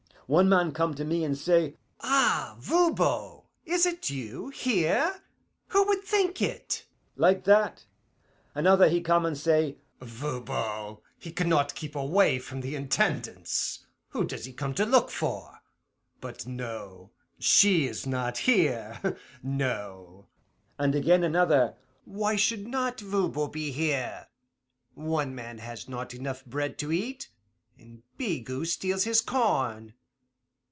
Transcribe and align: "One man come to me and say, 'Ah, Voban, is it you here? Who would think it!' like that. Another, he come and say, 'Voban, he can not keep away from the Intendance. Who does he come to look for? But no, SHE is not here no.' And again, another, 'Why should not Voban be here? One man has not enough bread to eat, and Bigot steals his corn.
"One 0.27 0.47
man 0.47 0.71
come 0.71 0.93
to 0.95 1.03
me 1.03 1.25
and 1.25 1.37
say, 1.37 1.75
'Ah, 1.99 2.55
Voban, 2.57 3.41
is 3.65 3.85
it 3.85 4.09
you 4.09 4.47
here? 4.47 5.23
Who 5.67 5.83
would 5.87 6.05
think 6.05 6.41
it!' 6.41 6.85
like 7.17 7.43
that. 7.43 7.83
Another, 8.55 8.87
he 8.87 9.01
come 9.01 9.25
and 9.25 9.37
say, 9.37 9.75
'Voban, 10.01 10.99
he 11.19 11.33
can 11.33 11.49
not 11.49 11.75
keep 11.75 11.97
away 11.97 12.39
from 12.39 12.61
the 12.61 12.75
Intendance. 12.77 13.85
Who 14.11 14.23
does 14.23 14.45
he 14.45 14.53
come 14.53 14.73
to 14.75 14.85
look 14.85 15.09
for? 15.11 15.59
But 16.21 16.47
no, 16.47 17.11
SHE 17.37 17.87
is 17.89 18.07
not 18.07 18.37
here 18.37 19.17
no.' 19.43 20.27
And 20.77 20.95
again, 20.95 21.25
another, 21.25 21.75
'Why 22.05 22.37
should 22.37 22.69
not 22.69 23.01
Voban 23.01 23.51
be 23.51 23.71
here? 23.73 24.27
One 24.93 25.35
man 25.35 25.57
has 25.57 25.89
not 25.89 26.13
enough 26.13 26.45
bread 26.45 26.77
to 26.77 26.91
eat, 26.93 27.27
and 27.77 28.01
Bigot 28.17 28.69
steals 28.69 29.03
his 29.03 29.19
corn. 29.19 29.93